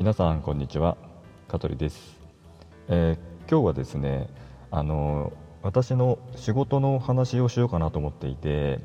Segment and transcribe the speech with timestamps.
[0.00, 0.96] 皆さんこんにちは。
[1.46, 2.18] 香取です、
[2.88, 4.30] えー、今日はですね
[4.70, 5.30] あの
[5.62, 8.80] 私の仕事の話をしようかなと思っていて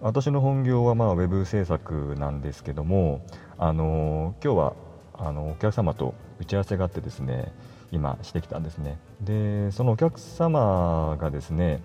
[0.00, 3.20] 私の本業はまあウェブ制作なんですけども
[3.58, 4.72] あの今日は
[5.18, 7.52] あのお客様と打ち合わせがあってですね
[7.92, 8.98] 今してきたんですね。
[9.20, 11.82] でそのお客様がですね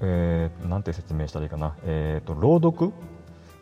[0.00, 2.92] えー、なんて説明したらいいかな、えーと、朗読、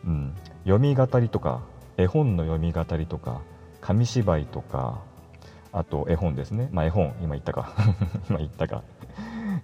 [0.03, 0.33] うん、
[0.63, 1.61] 読み語りとか
[1.95, 3.41] 絵本の読み語りとか
[3.83, 5.01] 紙芝居とか
[5.73, 7.73] あと絵本ですね、まあ、絵本今言ったか。
[8.29, 8.83] 今言ったか。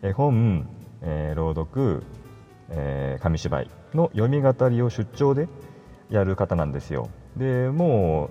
[0.01, 0.67] 絵本、
[1.01, 2.03] えー、朗読、
[2.69, 5.47] えー、紙芝居の読み語りを出張で
[6.09, 7.09] やる方なんですよ。
[7.37, 8.29] でも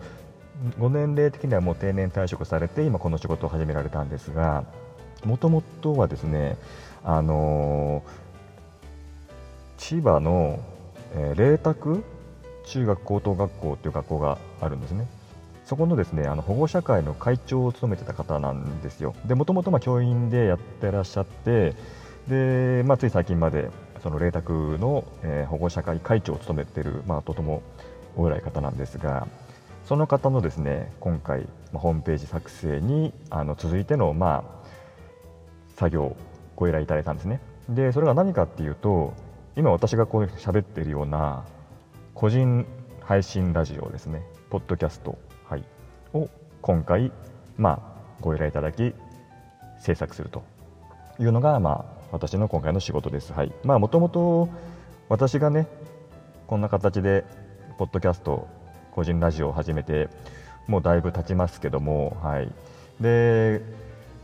[0.76, 4.64] うご年齢的にはもう定年退職されて今この仕事を始められたんですが
[5.24, 6.56] もともとはですね
[7.04, 8.28] あのー
[9.78, 10.58] 千葉の、
[11.14, 12.02] えー、麗澤
[12.66, 15.06] 中学高等学校という学校があるんですね。
[15.68, 19.14] そこのですねあの保護者会の会長を務めてた方なんですよ。
[19.26, 21.74] でもともと教員でやってらっしゃって
[22.26, 23.68] で、まあ、つい最近まで
[24.02, 27.62] その麗澤の、えー、保護者会会長を務めている、まあ、とても
[28.16, 29.28] お偉い方なんですが
[29.84, 34.68] その方のですね今回、まあ、ホームページ作成にあの続いての、まあ、
[35.76, 36.16] 作業
[36.56, 37.42] ご依頼いただいたんですね。
[37.68, 39.12] でそれが何かっていうと
[39.54, 41.44] 今私がこう喋ってるような
[42.14, 42.64] 個人
[43.02, 45.18] 配信ラジオですね、ポッドキャスト、
[46.14, 46.28] を
[46.62, 47.12] 今回、
[47.56, 47.80] まあ、
[48.20, 48.94] ご依頼いただき
[49.80, 50.42] 制作すると
[51.20, 53.32] いうのが、まあ、私の今回の仕事です。
[53.32, 54.48] はい、まあもともと
[55.08, 55.66] 私がね
[56.46, 57.24] こんな形で
[57.78, 58.48] ポッドキャスト
[58.92, 60.08] 個人ラジオを始めて
[60.66, 62.50] もうだいぶ経ちますけども、はい、
[63.00, 63.62] で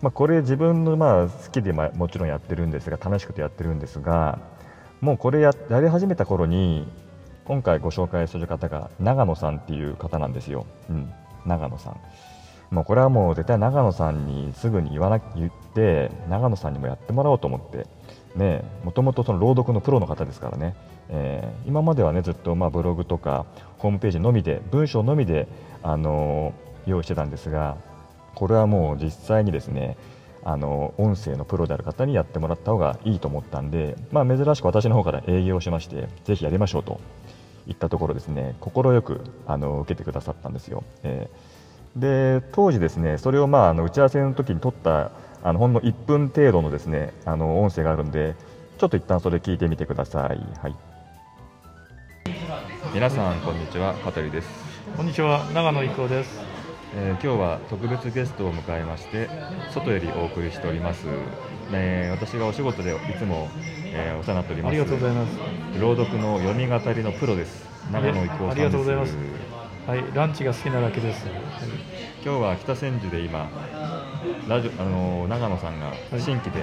[0.04, 4.38] まあ、これ自分のまあ好きでもちろんやってるんですが楽しくてやってるんですが
[5.00, 6.86] もうこれややり始めた頃に
[7.46, 11.10] 今回ご紹介する方が長野さんっていう方なんですよ、うん、
[11.46, 11.96] 長野さん。
[12.70, 17.86] もうこれはもう絶対長野さんにすぐに言わな言って長野さんにもやってもらおうと思って。
[18.36, 20.74] ねもともとその朗読のプロの方ですからね、
[21.08, 23.46] えー、今まではねずっとまあブログとか
[23.78, 25.46] ホームページのみで文章のみで、
[25.82, 27.76] あのー、用意してたんですが
[28.34, 29.96] これはもう実際にですね
[30.42, 37.00] あの音声のプロである方にやってもらった方がいいと思ったんで、まあ、珍しく私の方から営業しましてぜひやりましょうと。
[37.66, 40.84] 言ったところですね快くあの受けてくださったんですよ。
[41.02, 45.10] えー、で当時ですねそれをまああの打ち合わせの時に撮った
[45.42, 48.34] あのほんの1分程度のですねあの音声があるんで
[48.78, 50.40] ちょっと一旦それ聞いてみてください。
[50.60, 50.74] はい。
[52.92, 54.48] 皆さんこんにちは香取です。
[54.96, 56.63] こんにちは長野郁夫です。
[56.96, 59.28] えー、今日は特別ゲストを迎えまして
[59.72, 61.06] 外よりお送りしております、
[61.72, 63.48] えー、私がお仕事でいつも、
[63.86, 64.70] えー、お世話になっております。
[64.70, 65.80] ありがとうございます。
[65.80, 67.66] 朗読の読み語りのプロです。
[67.90, 69.16] 長野郁夫ありがとうございます。
[69.86, 71.26] はいランチが好きなだけです、
[72.24, 73.50] 今日は北千住で今
[74.48, 76.62] ラジあの長野さんが新規で、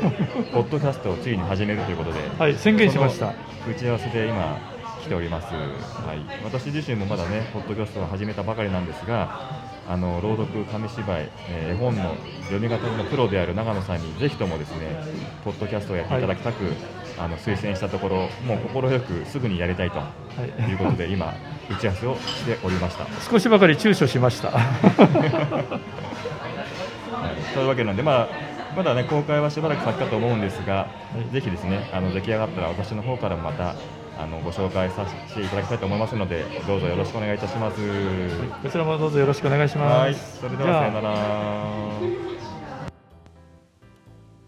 [0.52, 3.36] ポッドキャストをついに始めるということで、はい宣言しました。
[3.70, 4.58] 打ち合わせで今
[5.02, 15.04] 来ております、はい、私自身もまだねポッドキャストを始めたばかりなんですがあの朗読紙芝居、えー、絵本の読み語りのプロである長野さんにぜひともですね
[15.44, 16.74] ポッドキャストをやっていただきたく、はい、
[17.18, 20.02] あの推薦したところもう快くすぐにやりたいとい。
[20.74, 21.34] うことで、はい、今
[21.70, 23.08] 打ち合わせをしておりました。
[23.30, 24.60] 少しばかり躊躇しました、は
[27.52, 28.30] い、というわけなんでまあ
[28.76, 30.88] まだね公開はしばらく先かと思うんですが、
[31.34, 33.76] ぜひですねあの出来上がったら私の方からもまた
[34.18, 40.40] あのご紹介させていただきたいと思いますのでどうぞよろしくお願いいたします、はい、こちらもどうぞよろしくお願いします。
[40.40, 41.10] それではさよなら。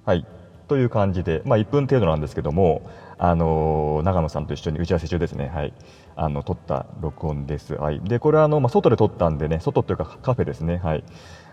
[0.05, 0.25] はい
[0.67, 5.73] という感じで、まあ、1分程度なんですけども、あの長野さんと一緒に打ち合わせ中ですね、はい、
[6.15, 7.75] あの撮った録音です。
[7.75, 11.03] はい、でこれはあの、まあ、外で撮ったんでね、外というかカフェですね、はい、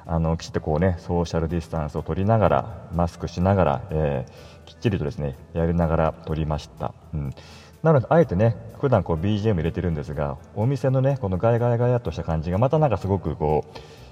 [0.06, 6.94] あのきちっとこうねソーシャルディスタンスを取りながら、マスクしながら、えー、きっちりとですねやりながら撮りました。
[7.14, 7.34] うん
[7.82, 13.64] なので、あえてね、普段こう BGM 入れてるんですが、お店のね、このガヤガヤガヤっとした感じが、またなんかすごくこ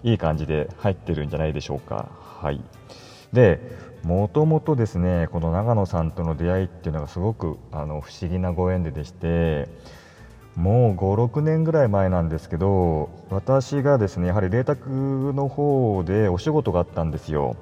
[0.04, 2.08] う、いい感じで入ってるんじゃないでしょうか。
[2.40, 2.60] はい。
[3.32, 3.60] で、
[4.04, 9.68] もともとですね、この長野さんとの出会いっていうのがすごくあの不思議なご縁ででして、
[10.56, 17.56] もう5、6年ぐらい前なんですけど、私がですね、やはり麗澤の方でお仕事があったんですよ。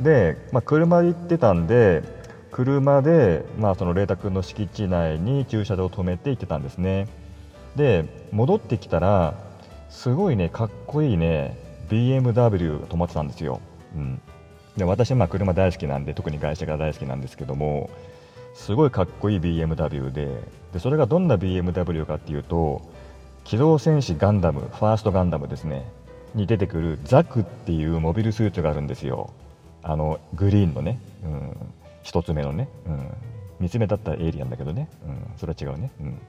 [0.00, 2.02] で、まあ、車で行ってたんで、
[2.50, 7.08] 車で、まあ、その麗澤の敷地内に駐車場を止めて行ってたんですね。
[7.76, 9.34] で戻ってきたら
[9.90, 11.56] すごいねかっこいいね
[11.88, 13.60] BMW が止まってたんですよ、
[13.94, 14.20] うん、
[14.76, 17.90] で私まあ車大好きなんで特に外車が大好きなんですけども
[18.54, 20.40] すごいかっこいい BMW で
[20.72, 22.82] でそれがどんな BMW かっていうと
[23.44, 25.86] 機動戦士ガンダムファーストガンダムですね
[26.34, 29.30] に出てくるザクっていうモビルスーツがあるんですよ。
[29.82, 31.56] あのグリーンのね、うん、
[32.06, 32.90] 1つ目のね、う
[33.62, 36.20] ん、3つ目だったらエイリアンだけどね、うん、それは違うね、うん、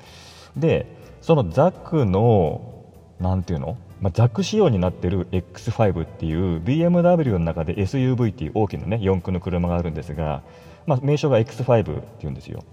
[0.58, 0.86] で
[1.22, 2.84] そのザクの
[3.20, 10.44] なんていうの、まあ、ザク仕様になってる X5 っていう BMW の中で SUV っていう大きなね4駆の車があるんですが、
[10.86, 12.64] まあ、名称が X5 っていうんですよ。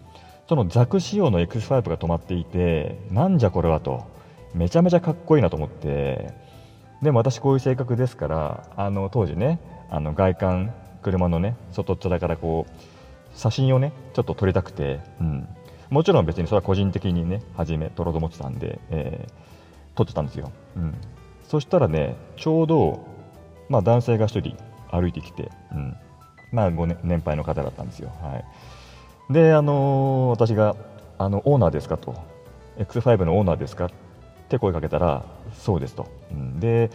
[0.46, 4.12] そのザク仕様の X5 が止まっていてなんじゃこれはと。
[4.54, 6.32] めちゃめちゃかっこいいなと思って。
[7.02, 9.58] でも私こういう性格ですからあの当時ね
[9.90, 12.93] あの外観車のね外っ面からこう
[13.34, 15.48] 写真をねちょっと撮りたくて、うん、
[15.90, 20.94] もちろん別にそれは個人的にね初め撮ろうと思ってたんで、えー、撮ってたんですよ、うん、
[21.48, 23.06] そしたらねちょうど、
[23.68, 24.56] まあ、男性が1人
[24.90, 25.96] 歩いてきて、うん。
[26.52, 28.42] まあ、ご年年配の方だったんですよ、は
[29.28, 30.76] い、で、あのー私が
[31.18, 32.14] あのオーナーですかと。
[32.78, 33.90] X5 のオーナーですかっ
[34.48, 36.90] て声かけたらそうですと、うん、で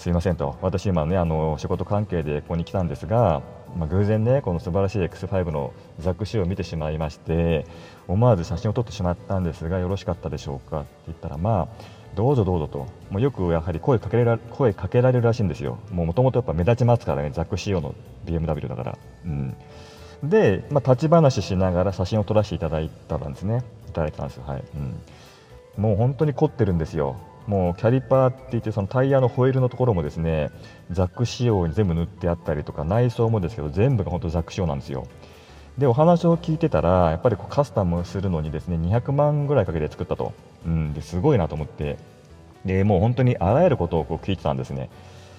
[0.00, 0.56] すいませんと。
[0.62, 3.42] 私今ねあの仕事関係でここに来たんですが、
[3.76, 7.66] まあ、偶然ねこの素晴らしい X5 のザック仕様を見てしまいまして
[8.08, 10.80] 思わず写真を撮ってしまったんですがよろしかったでしょうか？
[10.80, 12.86] って言ったらまあどうぞどうぞと。
[13.10, 15.78] もうよくやはり声かけら声かけられるらしいんですよ。
[15.90, 17.94] もともとやっぱ目立ちますからねザック仕様の
[18.24, 19.54] BMW だから、うん、
[20.22, 23.64] で、まあ、立ち話しながら写真を撮らせていただいたんですね。
[23.86, 24.64] いただいたんですはい、
[25.76, 27.16] うん、もう本当に凝ってるんですよ。
[27.50, 30.52] もうキャリパーって言ってそのタイヤのホイールのところもですね
[30.92, 35.08] ザック仕様に全部塗ってあったりとか内装もですけど全部が本当ザック仕様なんですよ。
[35.76, 40.32] でお話を聞いてたらやっぱりこうカスタムするのにですね200万ぐらいかけて作ったと、
[40.64, 41.98] うん、ですごいなと思って。
[42.64, 44.88] でもう本当にあらゆることをこう聞いてたんですね。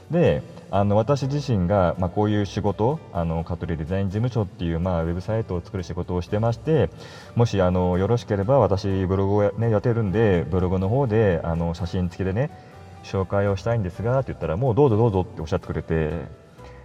[0.09, 0.43] で
[0.73, 6.89] あの私自身が、まあ、こういう仕事あのカトリーデザイン事務所っていう、まあ、ウェブサイトを作る仕事をしてまして
[7.35, 12.49] もしあのよろしければ私ブログをや,、ね、やってるんでブログの方であの写真付きでね
[13.03, 16.11] 紹介をしたいんですがって言ったらもうどうぞどうぞっておっしゃってくれて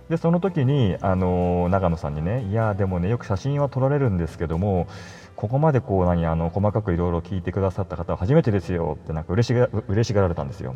[0.09, 4.88] でその時にあの長野さんにねいやでもねよく写真は撮られるんですけども
[5.37, 10.75] ここまでこう何あの細かくいろいろ聞いてくださった方は初めてですよってなんか嬉しが嬉しがられたんですよ。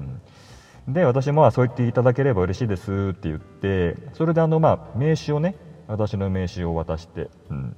[0.89, 5.57] で私もそう言っていただければ嬉しいですって言ってそれであの、まあ、名刺をね
[5.87, 7.77] 私の名刺を渡して、うん、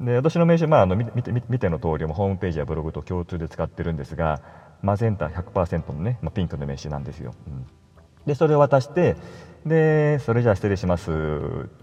[0.00, 4.40] で私の名刺、まあ、あの見て見て見ての通りもホームページやブログと共通で使ってるんですが
[4.82, 7.66] マゼンタ100%のね、まあ、ピンクの名刺なんですよ、うん、
[8.26, 9.16] でそれを渡して
[9.66, 11.14] でそれじゃあ失礼しますっ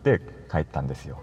[0.01, 1.19] て帰ったんですよ。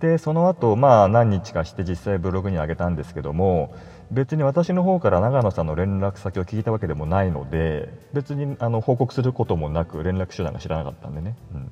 [0.00, 3.74] でその後、まあ何日かして実際ブログに上げたんですけども
[4.10, 11.70] 別に私の方から長野さんの連絡先を聞いたわけでもないので別にあの報告することもなく連絡手段が知らなかったんでね、うん、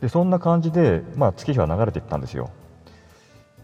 [0.00, 2.50] でそんな感じで、まあ、月日は流れていったんですよ。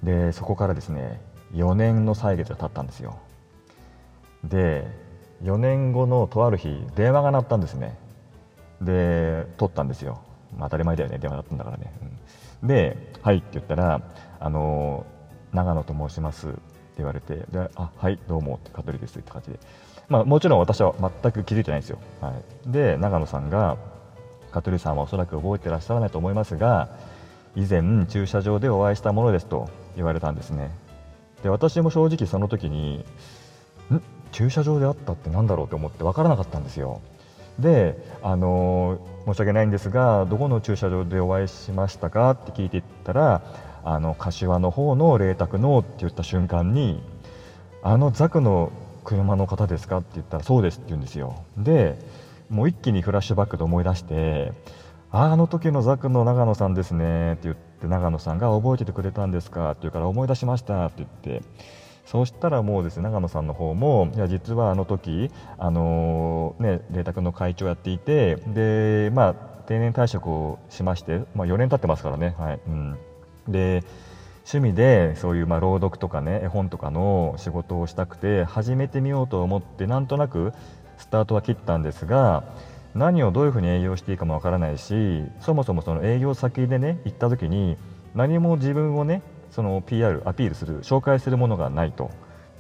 [0.03, 1.21] でそこからですね
[1.55, 3.19] 4年の歳月が経ったんですよ。
[4.43, 4.87] で
[5.43, 7.97] 4年後のとある日電話が鳴ったんですね。
[8.81, 10.21] で取ったんですよ、
[10.57, 11.93] まあ、当たり前だよね電話だったんだからね、
[12.63, 14.01] うん、で「はい」って言ったら
[14.41, 15.07] 「あの
[15.53, 16.59] 長野と申します」って
[16.99, 19.59] 言われてであはいどうもって香取ですって感じで、
[20.09, 22.33] まあ、もちろん私は全く気づいてないんですよ、は
[22.67, 23.77] い、で長野さんが
[24.51, 26.89] 香取さんはおそらく覚えてらっしゃらないと思いますが
[27.55, 30.71] 以前駐車場でお会いしたものですと言われたんですね。
[31.43, 33.05] で私も正直その時に
[33.91, 34.03] ん？
[34.33, 37.01] 駐車場で会ったって何だろうと思って分からなかったんですよ。
[37.59, 42.31] で、あの申し訳ないんですがどこの駐車場でお会いしましたか？
[42.31, 43.43] って聞いていったら
[43.85, 47.03] あの柏の方の麗澤のって言った瞬間に
[47.83, 48.73] あのザクの
[49.05, 49.99] 車の方ですか？
[49.99, 51.43] って言ったらそうですって言うんですよ。
[51.57, 51.99] で
[52.51, 54.53] もう一気にフラッシュバックで思い出して
[55.11, 59.71] ああの時のザクの長野さんですねって言って長野さんが覚えててくれたんですか？
[59.71, 61.47] って言うから思い出しましたって言って
[62.07, 69.35] そうしたらもうですね長野さんの方もいや実はあの時あのね麗澤の会長やっていてでまあ
[69.67, 72.99] 定年退職をしましてまあ4年経ってますからねはいうん。
[73.49, 73.83] で
[74.51, 80.53] 趣味でそういうまあ朗読とかね絵本とかの仕事をしたくて始めてみようと思ってなんとなく
[80.99, 82.45] スタートは切ったんですが
[82.95, 87.77] 何をどういうふうに営業していいかもわからないしそもそもその営業先でね行った時に
[88.15, 89.23] 何も自分をね
[89.57, 92.11] その PR アピールする紹介するものがないと、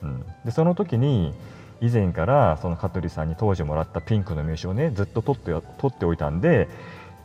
[0.02, 1.34] うん、でその時に
[1.82, 6.70] 以前からその香取さんに当時もらったピンクの名刺をねずっと取って取っておいたんで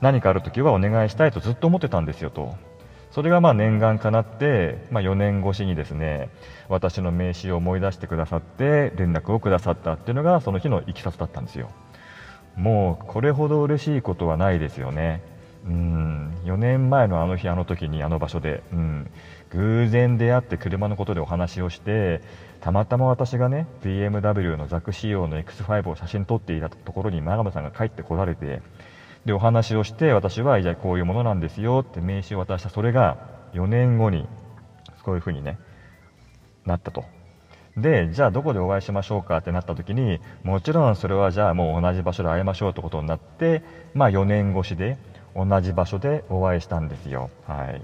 [0.01, 2.53] 何かある時はお願いしたいとずっと思ってたんですよと。
[3.11, 6.29] それがまあ念願かなって、まあ、4年越しにですね
[6.69, 11.71] 私の名刺を思い出してくださって連絡をくださったっていうのがその日のいきさつだったんですよ。
[12.57, 15.21] もうこれほど嬉しいことはないですよね。
[15.65, 16.33] うん。
[16.43, 19.11] 4年前のあの日あの時にあの場所で、うん、
[19.53, 22.21] 偶然出会って車のことでお話をして
[22.61, 28.61] たまたま私がね BMW のザク仕様の X5 を写真撮っていたところに長野さんが帰ってこられて
[29.25, 33.17] でお話をして私はじゃあこういうものなんですよって名刺を渡したそれが
[33.53, 34.27] 4年後に
[35.03, 35.57] こういうふうにね
[36.65, 37.03] なったと。
[37.77, 44.97] でじゃあどこでお会いしましょうかってなった時にもちろんそれはじゃあもう同じ場所で会いましょうってことになってまあ4年越しで
[45.35, 47.29] 同じ場所でお会いしたんですよ。
[47.47, 47.81] はい。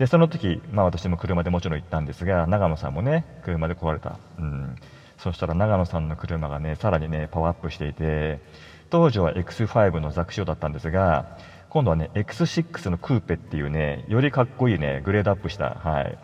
[0.00, 4.74] でその時、まあ、私も車でもちろん行ったんですが長野さんもね車で来られた、うん、
[5.18, 8.40] そしたら長野さんの車がねさらにねパワーアップしていて
[8.88, 11.36] 当時は X5 のザクシオだったんですが
[11.68, 16.18] 今度はね X6 のクーペっていうねよりかっこいいねグレードアップした、はい、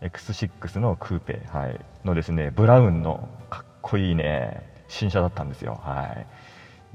[0.00, 5.78] X6 のクーペ、はい、のですねブラウンのかっこいいね新車だったんですよ。
[5.84, 6.26] はい。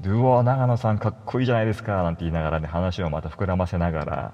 [0.06, 4.32] うわ長野さんかっこいいじゃないですかなんて言いながらね話をまた膨らませながら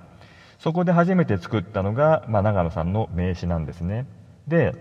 [0.62, 4.06] そこで初めて作ったのが、まあ、長野さんの名刺なんですね。
[4.46, 4.74] で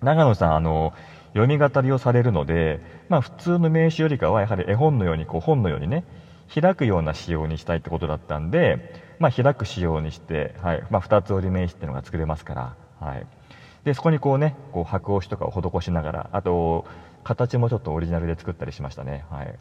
[0.00, 0.92] 長野さんあの
[1.32, 6.04] 読み語りをされるので、まあ、普通の名刺よりかはやはり絵本のようにこう本のようにね
[6.54, 8.78] 開くような仕様にしたいってことだったんで、
[9.18, 10.84] まあ、開く仕様にして、はい。
[10.88, 13.26] まあ、2つ折り名刺っていうのが作れますからはい、
[13.84, 16.86] でそこにこうねこう白押しとかを施しながらあと
[17.22, 19.58] 形もちょっとオリジナルで作ったりしましたね、はい、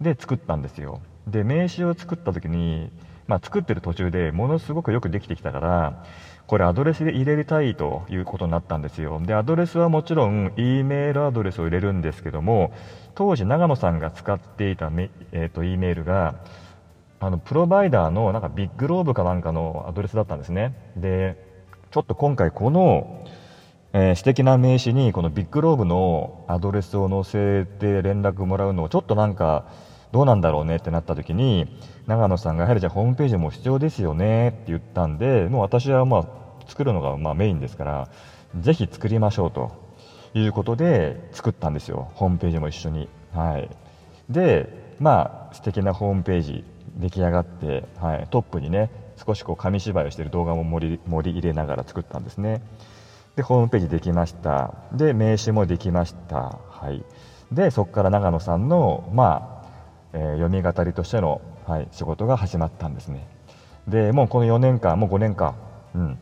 [0.00, 1.00] で作ったんですよ。
[1.26, 2.90] で名刺を作った時に、
[3.26, 6.04] まあ、作ってる途中でものすごくよくできてきたから
[6.46, 9.20] これアドレスで入れたいということになったんですよ。
[9.24, 12.72] でアドレスはもちろん E メールアドレスを入れるんですけども
[13.14, 14.90] 当時長野さんが使っていた、
[15.32, 16.34] えーと、と E メールが
[17.20, 20.74] あのプロバイダーのなんか BIGLOBE かなんかのアドレスだったんですね。
[20.96, 21.36] で
[21.92, 23.24] ちょっと今回この、
[23.92, 29.66] えー、素敵な名刺にこの BIGLOBE のアドレスを載せて連絡もらうのをちょっとなんか
[30.12, 31.66] どうなんだろうねってなった時に
[32.06, 36.26] 長野さんがやはりじゃあホームページも必要ですよねって言ったんでもう私はまあ
[36.68, 38.08] 作るのがまメインですから
[38.60, 39.72] ぜひ作りましょうと
[40.34, 42.10] いうことで作ったんですよ。
[42.14, 43.08] ホームページも一緒に。
[43.34, 43.68] はい。
[44.28, 46.64] でまあ素敵なホームページ
[46.96, 48.90] 出来上がって、はい、トップにね
[49.24, 52.62] 少しこう紙芝居をしてる動画も盛り盛り入れながら作ったんですね。
[53.36, 54.74] でホームページできました。
[54.92, 56.58] で名刺もできました。
[56.68, 57.04] はい。
[57.50, 59.61] でそこから長野さんのまあ、
[60.12, 63.26] えー、読み語りとしての、はい、仕事が始まったんですね
[63.88, 65.54] でもうこの4年間もう5年間
[65.94, 66.18] うん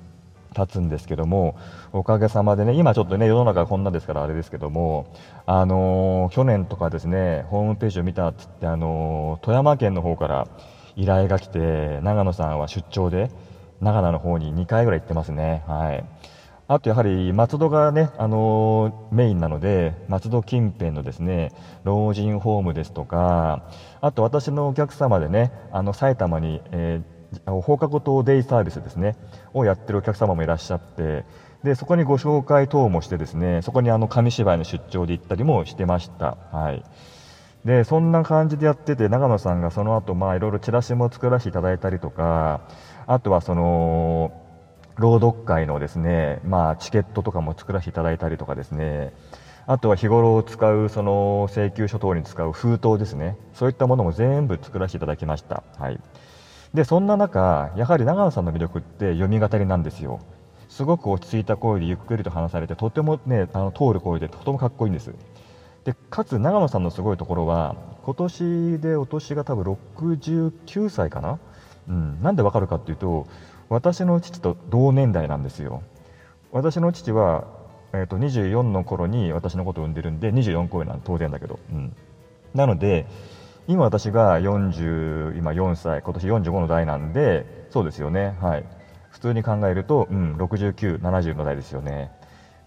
[0.54, 1.56] 経つんですけども
[1.92, 5.14] おかげさまでね今ちょっとね世の中こんなですからあれですけども
[5.46, 10.48] あのー、去年とかですねホームページを見たっつってあのー、富山県の方から
[10.96, 13.30] 依頼が来て長野さんは出張で
[13.80, 15.62] 長野の方に2回ぐらい行ってますね。
[15.66, 16.04] はい
[16.72, 21.50] あとやはり松戸がね、あの、メインなので松戸近辺のですね
[21.82, 23.64] 老人ホームですとか
[24.00, 29.16] あと私のお客様でねあの埼玉に、えー、放課後等デイサービスですね
[29.52, 31.24] をやってるお客様もいらっしゃって
[31.64, 36.36] でそこにご紹介等もしてですねそこにあの紙芝居の出張で行ったりもしてました。
[36.52, 36.84] はい
[37.64, 42.62] でそんな感じでやってて長野さんがその後まあいろいろチラシも作らせていただいたりとか
[43.06, 44.32] あとはその
[45.00, 49.12] 朗読会のですねまあチケットとかも作らせていただいたりとかですね。
[49.66, 53.36] あとは日頃使うその請求書等に使う封筒ですね。
[53.54, 56.00] そういったものも全部作らせていただきました、はい、
[56.74, 60.20] でそんな中やはり長野さんの魅力って読み語りなんですよ。
[60.68, 65.14] すごく落ち着いた声でゆっくりと話されてとてもねあの通る声でとてもかっこいいんです。
[65.84, 69.64] でかつ長野さんのすごいところは今年でお年が多分
[69.98, 71.38] 69歳かな、
[71.88, 73.26] うん、なんでわかるかっていうと
[73.70, 75.82] 私の父と同年代なんですよ。
[76.50, 77.46] 私の父は、
[77.92, 81.96] えー、と24の頃に私のことを産んでるんで24個上なん当然だけど、うん、
[82.52, 83.06] なので
[83.68, 88.36] 今私が40今4歳今年45の代なんでそうですよね。
[88.40, 88.64] はい。
[89.10, 92.10] 普通に考えると、うん、6970の代ですよね。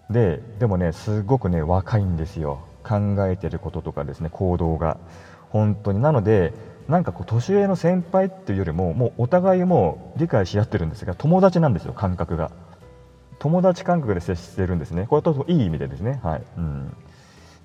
[0.10, 2.62] ででもねすごくね若いんですよ。
[2.84, 4.98] 考えてることとかですね行動が。
[5.50, 6.02] 本当に。
[6.02, 6.54] なので
[6.88, 12.52] なんかこう年上の先輩っていうよりももうお互いも理解し合ってるんですが友達なんですよ感覚が。
[13.40, 15.06] 友達感覚で接してるんですね。
[15.06, 16.22] これといい意味でですね。
[16.24, 16.96] はい、うん、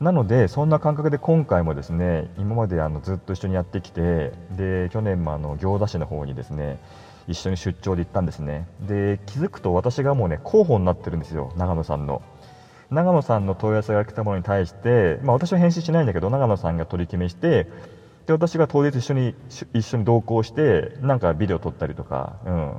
[0.00, 6.80] なのでそんな感覚で今回もですね今まであのずっと一緒にやってきてで去年もあの行田市の方にですね
[7.28, 8.66] 一緒に出張で行ったんですね。
[8.88, 12.22] で気づくと私がもうね候補になってるんですよ長野さんの。
[12.90, 17.66] 長野さんの問い合わせが来たものに対して、まあ、私は返信しないんだけど長野さんが取り決めして
[18.28, 19.34] で私が当日一緒に
[19.72, 22.72] 一緒に同行してなんかビデオ撮ったりとか、うん、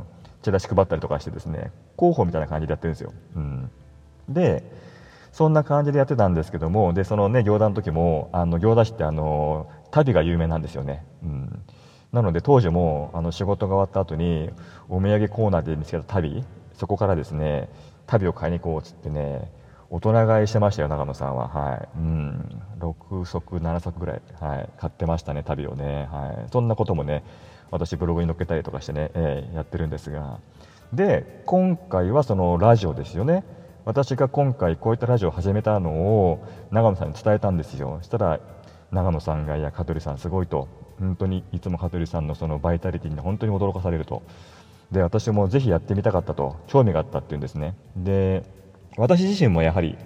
[0.43, 3.11] チラシ配ったりとかしてですね広報みたいな感じでやってるんですよ。
[3.35, 3.71] うん、
[4.29, 4.63] で
[5.31, 11.03] そんな感じでやってたんですけどもでそのね行田の時もあの行田市ってあの旅が有名なんですよね。
[11.23, 11.61] うん
[12.11, 14.51] なので当時もあの仕事が終わった後に
[14.87, 17.69] お土産コーナーで見つけた旅そこからですね
[18.07, 19.51] 旅を買いに行こうっつってね
[19.91, 21.47] 大人買いしてましたよ長野さんは。
[21.47, 21.87] はい。
[21.97, 22.61] うん。
[22.79, 27.23] 6足7足ぐらい、はい、買ってましたね旅をね、はい、そんなこともね
[27.71, 30.39] 私ブログに載っけたりとかしてね、えー、やってるんですが。
[30.93, 33.43] で今回はそのラジオですよね。
[33.85, 37.97] 私が今回こういったラジオを始めたのを長野さんに伝えたんですよ。
[38.01, 38.39] そしたら
[38.91, 40.67] 長野さんがいや香取さんすごいと。
[40.99, 44.21] 本当にいつも香取さんのそのバイタリティに本当に驚かされると。
[44.91, 46.57] で私もぜひやってみたかったと。
[46.67, 47.75] 興味があったっていうんですね。
[47.95, 48.43] で
[48.99, 49.97] 私自身もやはり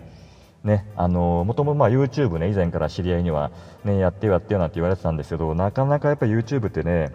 [0.64, 3.52] ね、あのもともと YouTube ね以前から知り合いには、
[3.84, 7.12] ね、やってよやってよなんて言われてたんですけどなかなかやっぱ YouTube ってね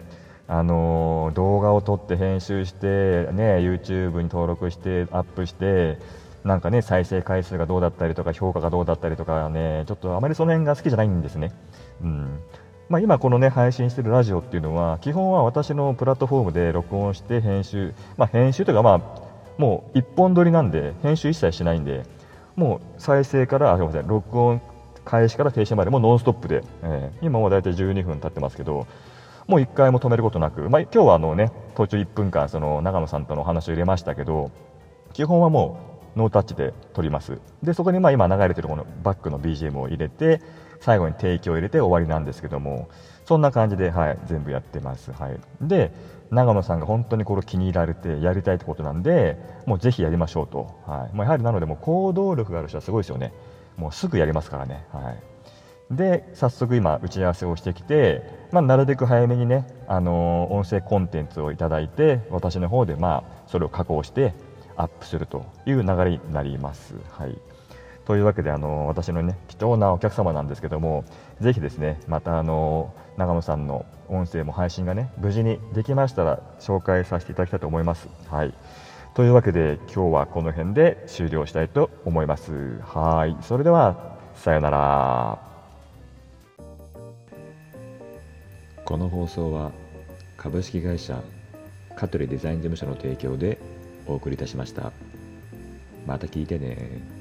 [0.47, 5.97] あの動画を撮って編集して、ね、YouTube に登録してアップして
[6.43, 11.51] なんかね再生回数がどうだったりとか評価がどうだったりとかねちょっとあまりその辺が好きじゃないんですね。
[12.03, 12.39] うん
[12.87, 19.28] まあ、今このね配信してるラジオっていうのは基本は私のプラットフォームで録音して編集、まあ、編集というかまあ
[19.59, 22.05] もう一本撮りなんで編集一切しないんで
[22.55, 24.61] もう再生からあすみません録音
[25.03, 28.87] 開始から停止までもうノンストップで、えー、今もう大体12分経ってますけど
[29.47, 34.49] もう1回も止めることなく、まあ、今日はあのね途中1分間その長野さんとのお話を入れましたけど
[35.11, 35.77] 基本はも
[36.15, 37.39] うノータッチで撮ります。
[37.61, 40.41] でそこにまあ今流れてるこのバックの BGM を入れて
[40.79, 42.89] 最後に提供を入れて終わりなんですけども
[43.25, 45.91] そんな感じで、はい、全部やってます、はい、で
[46.31, 51.15] 長野さんが本当にこれ気に入られてやりたいってことなんでもうぜひやりましょうと、はい。
[51.15, 53.33] まあ、やはりなのでも行動力がある人はすごいですよね。
[53.77, 58.21] もうすぐやりますからね、はい、で早速今打ち合わせをしてきて、
[58.51, 64.33] まあ、なるべく早めにね、あのー、音声コンテンツをいただいて私の方でまあそれを加工して
[64.75, 66.95] アップするという流れになります。
[67.09, 67.37] はい。
[68.09, 71.05] というわけであの私のね貴重なお客様なんですけども
[71.41, 78.09] ぜひですねまたあの長野さんの音声も配信がね無事にできましたら紹介させていただきたいと思います。
[78.27, 78.53] はい
[79.13, 82.79] というわけで今日はこの辺で終了したいと思います。
[82.79, 85.39] はいそれではさようなら。
[88.85, 89.71] この放送は
[90.35, 91.21] 株式会社
[91.95, 93.59] 香取デザイン事務所の提供で
[94.07, 94.91] お送りいたしました。
[96.07, 97.18] また聞いてね。